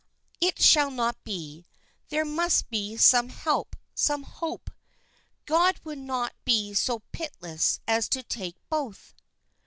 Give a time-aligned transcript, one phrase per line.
[0.39, 1.67] "It shall not be!
[2.09, 4.71] There must be some help, some hope.
[5.45, 9.13] God would not be so pitiless as to take both."